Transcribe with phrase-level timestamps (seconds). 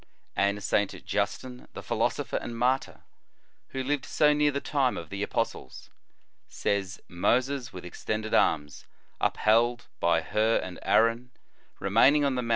[0.01, 0.03] ^
[0.35, 1.05] And St.
[1.05, 3.01] Justin, the philosopher and martyr,
[3.67, 5.91] who lived so near the time of the apostles,
[6.47, 8.87] says: "Moses with extended arms,
[9.19, 11.29] upheld by Hur and Aaron,
[11.79, 12.49] remaining on the mountain * Exod.